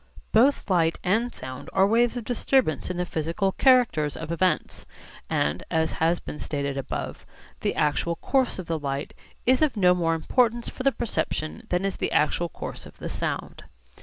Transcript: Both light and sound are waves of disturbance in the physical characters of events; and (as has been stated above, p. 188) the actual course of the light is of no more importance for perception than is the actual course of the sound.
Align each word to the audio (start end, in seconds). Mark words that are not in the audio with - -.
Both 0.31 0.67
light 0.67 0.97
and 1.03 1.31
sound 1.35 1.69
are 1.73 1.85
waves 1.85 2.17
of 2.17 2.23
disturbance 2.25 2.89
in 2.89 2.97
the 2.97 3.05
physical 3.05 3.51
characters 3.51 4.17
of 4.17 4.31
events; 4.31 4.87
and 5.29 5.63
(as 5.69 5.91
has 6.01 6.19
been 6.19 6.39
stated 6.39 6.75
above, 6.75 7.19
p. 7.59 7.69
188) 7.69 7.71
the 7.71 7.75
actual 7.79 8.15
course 8.15 8.57
of 8.57 8.65
the 8.65 8.79
light 8.79 9.13
is 9.45 9.61
of 9.61 9.77
no 9.77 9.93
more 9.93 10.15
importance 10.15 10.69
for 10.69 10.89
perception 10.89 11.67
than 11.69 11.85
is 11.85 11.97
the 11.97 12.11
actual 12.11 12.49
course 12.49 12.87
of 12.87 12.97
the 12.97 13.09
sound. 13.09 13.65